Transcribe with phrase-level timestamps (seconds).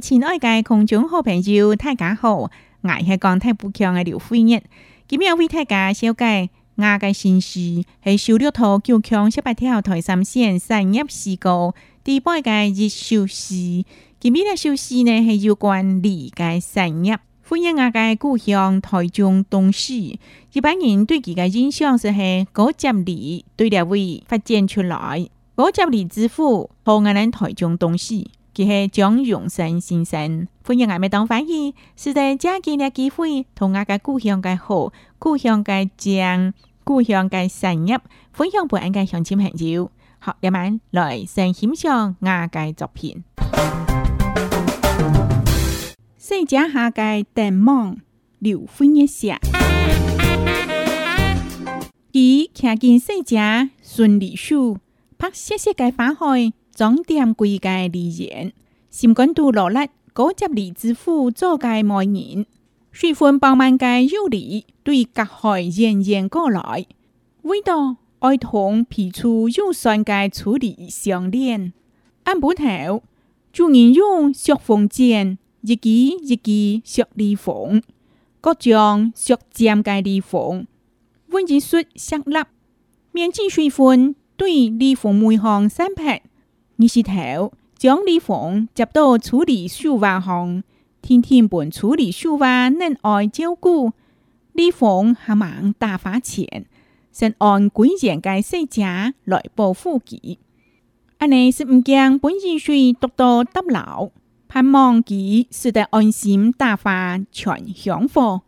[0.00, 2.50] 亲爱外界空中好朋友，太家好，我
[3.04, 4.62] 是讲太不强的刘飞燕，
[5.08, 11.74] 今日为大家小界我的信息，是修料套九强十八条台三线三业事故，
[12.04, 13.84] 第八届日休息。
[14.20, 20.20] 今日的休息呢是有关理嘅三日，欢迎我的故乡台中东西。
[20.52, 28.30] 一般人对佢的印象是系高接李对两位发展出来，高接李之父同我们台中东西。
[28.54, 36.54] 佢系蒋永生先生，欢迎外面当翻译，是第正见个机会，同我个故乡个好、故乡个江、
[36.84, 37.98] 故乡个山业
[38.32, 39.90] 分享平安个乡亲朋友。
[40.20, 43.24] 好，夜晚来欣赏阿介作品。
[46.16, 47.96] 细只下界电芒，
[48.38, 49.36] 流飞一下，
[52.12, 53.34] 伊看见细只
[53.82, 54.78] 顺梨树，
[55.18, 56.52] 拍细细个花开。
[56.74, 58.52] 总店规界离盐，
[58.90, 62.44] 新冠度落力，高级离枝腐左界蔓延，
[62.90, 66.86] 水分饱满界幼理对隔海源源过来。
[67.42, 71.72] 味道爱同皮处幼酸界处理相连。
[72.24, 72.64] 按不头，
[73.52, 77.80] 主人用雪缝剪，一枝一枝雪离缝，
[78.40, 80.66] 各种雪尖界离缝，
[81.28, 82.36] 温子雪石粒，
[83.12, 86.20] 免积水分对离缝每行三拍。
[86.76, 90.62] 二十头将立峰接到处理十万上，
[91.02, 93.92] 天天办处理十万，能爱照顾。
[94.52, 96.66] 立峰还忙打发钱，
[97.12, 100.38] 先按鬼见该死家来报复己。
[101.18, 104.10] 阿内是唔惊本意税多多得老，
[104.48, 108.40] 盼望己使得安心打发全享福。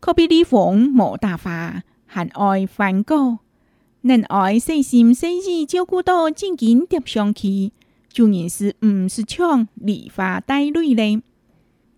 [0.00, 3.40] 可比立峰无大发，还爱犯过。
[4.02, 7.70] 恁爱细心细意照顾到，正经叠上去，
[8.10, 11.20] 就然是毋是强梨花带泪嘞？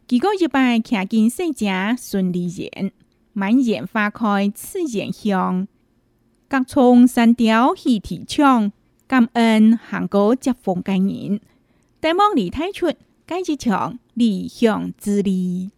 [0.08, 1.64] 结果一拜看见细只
[1.97, 2.91] 顺利艳，
[3.33, 5.69] 满眼花开刺眼香，
[6.48, 8.73] 各窗三条喜提枪，
[9.07, 11.40] 感恩韩国接风感人。
[12.01, 12.92] 戴望里太出，
[13.24, 15.70] 该子场理想之旅。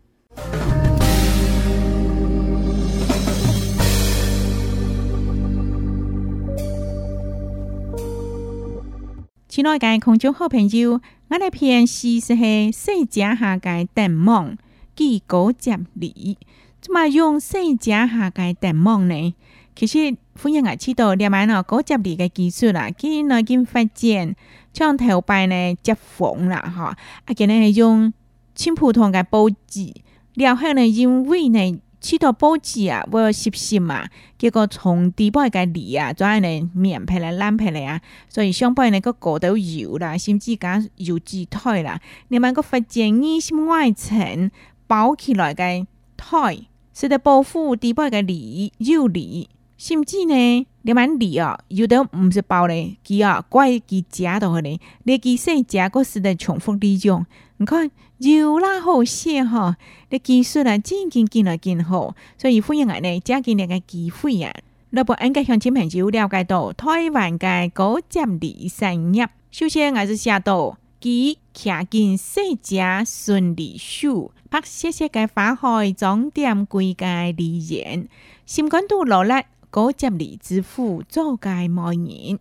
[9.55, 14.57] 亲爱的空中好朋友，我哋片事是系细剪下嘅电网，
[14.97, 16.37] 机果接理，
[16.81, 19.33] 怎么用细剪下界电网呢？
[19.77, 24.35] 其实，欢迎嘅知道，连埋呢果接理的技术啦，今内经发展，
[24.73, 28.13] 像头摆呢接缝啦，哈，啊，今呢系用
[28.57, 29.95] 青葡萄的报纸，
[30.35, 31.79] 然后呢因为呢。
[32.05, 34.07] 吃到报质啊，我食先嘛，
[34.37, 37.99] 结果从底部嘅里啊，转来面皮来腩皮来啊，
[38.29, 41.99] 所以上半你个果都油啦，甚至讲油脂腿啦，
[42.29, 44.51] 你们个发建呢是外层
[44.87, 45.87] 包起来嘅
[46.19, 49.49] 腿，使得保护底部嘅里肉里，
[49.79, 57.25] 甚至呢你问梨啊，有的唔是包咧，佢啊怪佢食到去咧，你即使食嗰时都重复利用。
[57.59, 57.89] 你看，
[58.19, 59.77] 要那好些哈，
[60.11, 64.53] 那技术啊真经见来真好，所以欢迎我呢，借给两个机会啊！
[64.91, 72.77] 不过我今向前朋友了解到，台湾嘅高接李产业，首先我就写到，其骑见四只
[73.07, 78.09] 顺利树，拍细细嘅花开，装点归家丽人。
[78.45, 82.39] 心肝都落来高接李之父，做界莫人，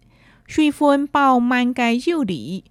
[0.48, 2.64] 随分饱满嘅柚理。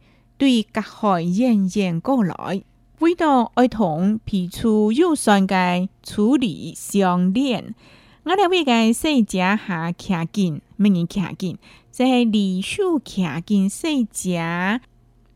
[0.43, 2.65] 对隔海远远过来，
[2.99, 7.77] 每到儿童皮出有酸钙处理相连。
[8.25, 11.57] 我哋会个细只下卡近，咩年卡近？
[11.93, 14.37] 即系李树卡近细只，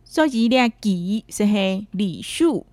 [0.02, 2.66] 所以咧鸡即系李树，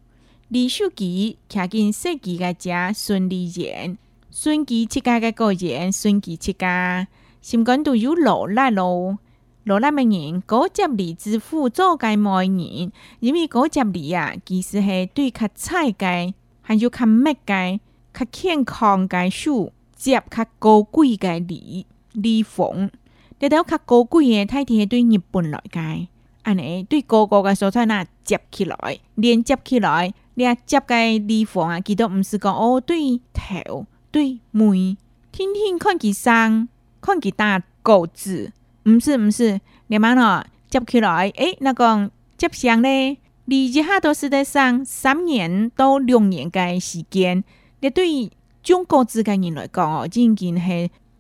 [0.48, 3.96] 李树鸡卡近细只个家孙李然，
[4.32, 7.08] 孙鸡七家个个然，孙鸡七家
[7.44, 9.20] 心肝都有老来咯。
[9.66, 12.92] 攞那名人嗰只字支付左界外人，
[13.22, 17.80] 因为嗰只字啊，其实系对较菜的，还有较物的
[18.14, 21.86] 较健康该树，接较高贵的字
[22.22, 22.92] 字缝。
[23.40, 26.08] 得到较高贵嘅，太睇对日本来界，
[26.44, 28.78] 安尼对高高嘅蔬菜呐接起来，
[29.16, 34.98] 连接起来，连接的字缝啊，其实唔是讲哦对头，对门，
[35.32, 36.68] 天天看几生，
[37.00, 38.52] 看几大个字。
[38.86, 41.32] 唔是唔是，你问哦接起来？
[41.36, 43.18] 诶，那个接上咧？
[43.46, 47.44] 你一下都是在上三年到六年嘅时间，
[47.80, 48.30] 你对于
[48.62, 50.52] 种高资嘅人来讲哦，真系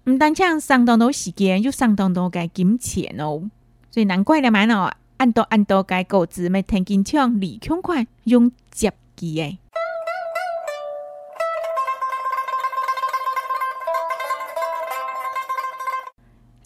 [0.06, 3.50] 唔单止上当到时间，又上当到嘅金钱哦，
[3.89, 9.59] 所以难怪你问哦，按多按多嘅高子，咪听见抢二抢款用接机诶。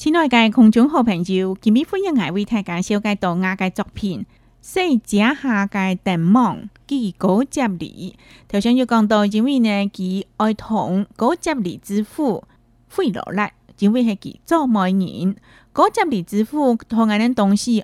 [0.10, 4.26] 天内界空中好朋友，今日欢迎来为大家介绍一道的作品，
[4.62, 6.56] 细者下界邓网》。
[6.88, 8.16] 其高接李，
[8.48, 12.46] 头先有讲到，因为呢，佢爱同高接李之父
[12.88, 15.36] 费罗拉，因为系其做媒人，
[15.74, 17.84] 高接李之父同我的东西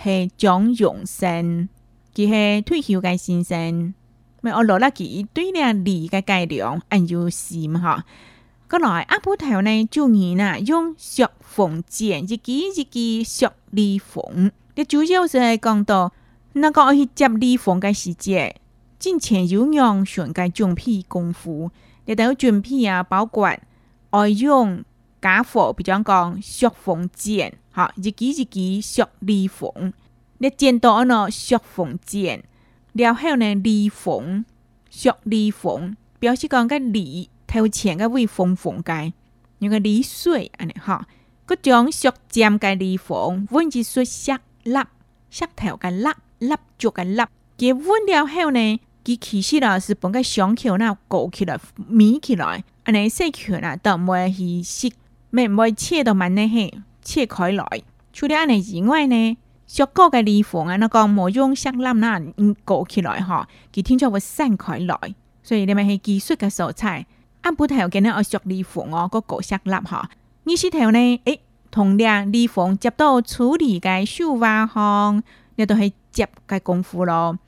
[0.00, 1.68] 系蒋永生，
[2.14, 3.92] 佢系退休嘅先生，
[4.42, 8.02] 咪我罗拉佢对呢李嘅介良，按照是嘛，吼。
[8.74, 11.24] 過來阿婆頭呢，就以呢用石
[11.54, 14.50] 縫剪一支一支石裂縫。
[14.74, 16.12] 你主要是講到
[16.54, 18.52] 那個去接裂縫嘅時節，
[18.98, 21.70] 之前有用上嘅準備功夫，
[22.06, 23.48] 你都要準備啊，包括
[24.10, 24.82] 愛用
[25.22, 29.92] 假貨，比如講石縫剪，嚇一支一支石裂縫。
[30.38, 32.42] 你剪到呢石縫剪，
[32.94, 34.44] 然後呢裂縫
[34.90, 37.28] 石裂縫，表示講個裂。
[37.54, 39.12] 还有前个微缝缝盖，
[39.60, 41.06] 有个裂水安尼哈，
[41.46, 44.88] 个将削尖个裂缝阮起说下拉
[45.30, 51.56] 下头个拉拉脚个拉，佮阮了后呢，佮其实啦是把个伤口那裹起来，
[51.86, 54.94] 眯起来，安尼细口啦都不会是湿，
[55.30, 57.64] 袂袂切到蛮厉嘿，切开来。
[58.12, 62.18] 除了安尼以外呢，小糕个裂缝啊那个冇用下拉呐
[62.64, 64.98] 裹起来哈，佮听就会散开来，
[65.44, 67.06] 所以你咪系技术个蔬菜。
[67.44, 70.08] 啱开头见到我雪李凤，我个角下立哈。
[70.46, 75.22] 二开头呢，诶，同靓李凤接到处理个手花行，
[75.56, 77.38] 你都去接个功夫咯。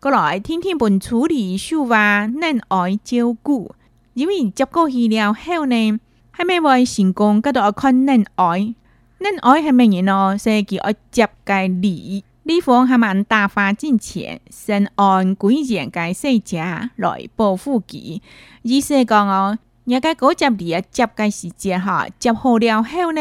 [0.00, 3.74] 过来天天帮处理手花，恁爱照顾，
[4.14, 5.98] 因为接过去了后呢，
[6.34, 8.44] 系咪完成功，咁就要看恁爱，
[9.20, 10.34] 恁爱系咩人咯？
[10.34, 12.24] 以叫我接个理。
[12.44, 18.20] 呢方系问大发进前，先按规良该细者来保护佢。
[18.64, 23.20] 而且讲哦，入该嗰接你啊，接嘅时间哈，接好了后呢，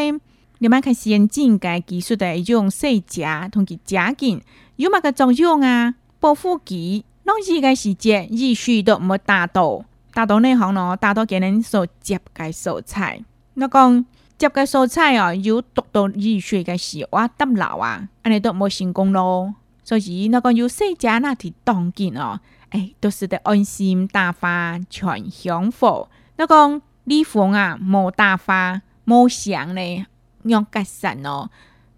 [0.58, 4.42] 你咪去先进该技术就用细者同去加紧，
[4.78, 5.94] 有嘛个作用啊？
[6.20, 13.24] 保护佢，拢期嘅时间，意术都没达到，达到呢行咯，达到给人所接该素材。
[13.54, 14.04] 那讲。
[14.42, 19.54] 接嘅蔬菜哦，要独到易碎嘅时我得流啊，安尼都冇成功咯。
[19.84, 22.40] 所以你讲要细只嗱啲当紧哦，
[22.72, 26.08] 诶，都是得安心打发全享福。
[26.40, 30.08] 你讲你房啊冇打发冇上咧，
[30.42, 31.48] 让吉神哦，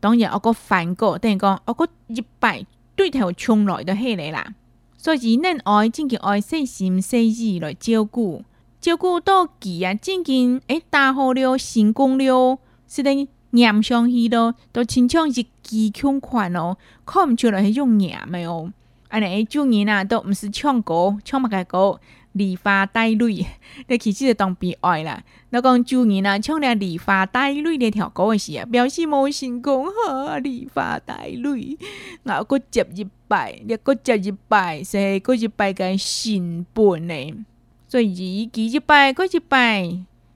[0.01, 2.68] 当然我个反过，等于讲我个一辈
[2.98, 4.54] 对头从来都起嚟啦。
[4.98, 8.44] 所以恁爱真系爱细心细意来照顾。
[8.84, 18.74] 照顾到忌啊正经诶搭好料成功了，是伫粘上去咯都亲像一记强款咯看毋出来迄种粘诶哦
[19.08, 21.98] 安尼诶旧年啊都毋是唱歌唱捌个歌
[22.34, 23.46] 梨花带泪
[23.88, 31.78] 诶其实就当悲哀啦若讲旧年啊，唱俩梨花带泪咧条歌的时啊表示无成功好梨花带泪
[32.24, 37.46] 然后接一摆然后接食一摆说佫一摆甲新本呢
[37.94, 39.88] 昨日几一拜，过一拜，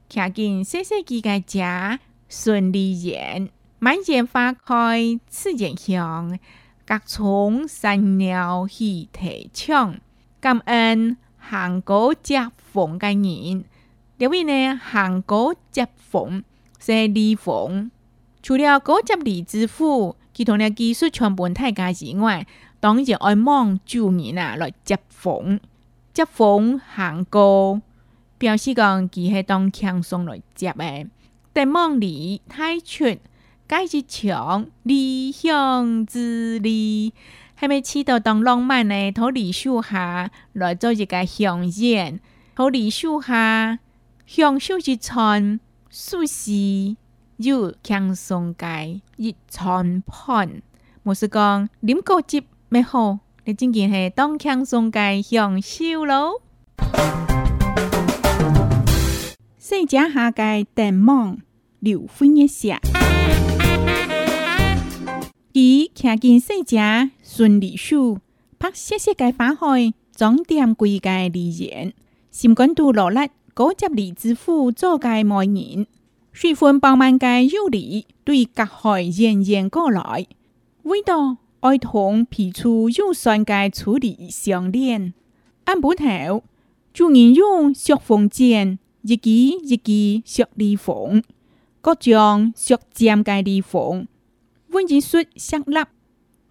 [0.07, 1.99] 看见叔叔几个家，
[2.29, 3.49] 顺利宴，
[3.79, 6.37] 满园花开，似间香。
[6.85, 9.97] 各从山鸟喜啼唱，
[10.39, 13.65] 感恩韩国接逢的人。
[14.19, 16.43] 这位呢，韩国接逢
[16.79, 17.89] 是礼逢，
[18.43, 22.45] 除了哥接礼之父，其他呢，技术全播太高级外，
[22.79, 25.59] 当然要望注意啊来接逢。
[26.17, 27.79] 接风行高，
[28.39, 31.05] 表示讲其系当轻松来接诶。
[31.53, 33.19] 得梦里太蠢，
[33.69, 37.13] 介只强理想之力，
[37.59, 42.19] 系咪祈祷当浪漫诶土李树下来做一个香烟？
[42.55, 43.77] 土李树下
[44.25, 45.59] 享受一餐
[45.91, 46.97] 素食，
[47.37, 50.63] 又轻松解一餐盘，
[51.03, 53.19] 莫是讲啉果汁咪好。
[53.47, 56.41] 你真件係當輕鬆嘅享受咯。
[59.57, 61.37] 世界下嘅展望，
[61.79, 62.81] 劉歡一下。
[65.53, 66.77] 佢行進世界
[67.25, 68.19] 順利樹，
[68.59, 71.93] 拍細細嘅花海，裝點貴嘅梨園，
[72.29, 75.87] 心肝肚落力，高級梨之父做嘅媒人，
[76.33, 80.27] 水分飽滿嘅幼梨對隔海源源過來，
[80.83, 81.37] 味道。
[81.69, 85.13] 该厂皮粗，要酸钙处理相链。
[85.65, 86.45] 按本头，
[86.93, 89.33] 主人用削缝剪，一剪
[89.69, 91.21] 一剪削裂缝，
[91.81, 94.07] 各将削尖盖裂缝。
[94.69, 95.75] 温金说：相粒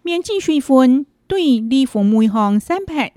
[0.03, 3.13] 面沾水分，对裂缝每行三拍。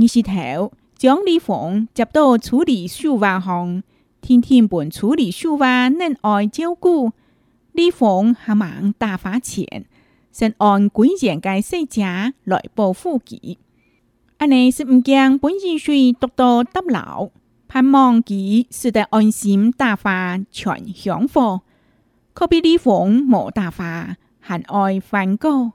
[0.00, 3.84] 二是头将裂缝接到处理树外行，
[4.20, 7.12] 天天本处理树外恁爱照顾
[7.70, 9.86] 裂缝，还忙打发钱。
[10.38, 12.02] 先按鬼见怪，细者
[12.44, 13.56] 来报复己。
[14.36, 17.30] 阿弥是唔惊本意事多多得老，
[17.68, 21.62] 盼望佢是得安心大发全享福。
[22.34, 25.72] 可比李凤无大发，还爱犯过。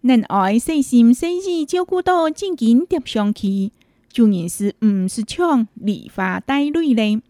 [0.00, 3.70] 能爱细心细意照顾到正经叠上去，
[4.08, 7.22] 究竟是唔是抢李花带泪呢？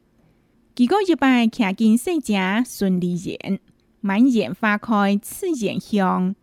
[0.74, 2.32] 几个一拜，看见细者
[2.64, 3.60] 顺利言，
[4.00, 6.34] 满眼花开，刺眼香。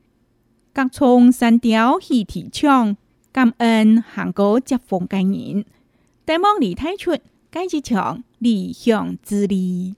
[0.81, 2.95] 各村三条喜提枪，
[3.33, 5.65] 感恩韩国接风感人。
[6.23, 7.17] 大忙里太出，
[7.51, 9.95] 该子强，理想自立。